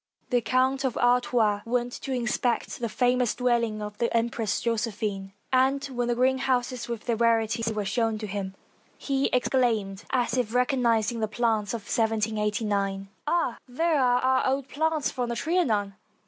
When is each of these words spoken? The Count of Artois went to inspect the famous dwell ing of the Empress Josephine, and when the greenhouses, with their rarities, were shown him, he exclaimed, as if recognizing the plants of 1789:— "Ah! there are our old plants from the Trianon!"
The 0.31 0.41
Count 0.41 0.83
of 0.83 0.97
Artois 0.97 1.61
went 1.63 1.93
to 2.01 2.11
inspect 2.11 2.79
the 2.79 2.89
famous 2.89 3.35
dwell 3.35 3.61
ing 3.63 3.83
of 3.83 3.99
the 3.99 4.11
Empress 4.17 4.59
Josephine, 4.59 5.31
and 5.53 5.85
when 5.85 6.07
the 6.07 6.15
greenhouses, 6.15 6.87
with 6.89 7.05
their 7.05 7.15
rarities, 7.17 7.71
were 7.71 7.85
shown 7.85 8.17
him, 8.17 8.55
he 8.97 9.27
exclaimed, 9.27 10.05
as 10.09 10.37
if 10.37 10.55
recognizing 10.55 11.19
the 11.19 11.27
plants 11.27 11.75
of 11.75 11.81
1789:— 11.81 13.09
"Ah! 13.27 13.59
there 13.67 14.01
are 14.01 14.19
our 14.21 14.47
old 14.47 14.67
plants 14.69 15.11
from 15.11 15.29
the 15.29 15.35
Trianon!" 15.35 15.93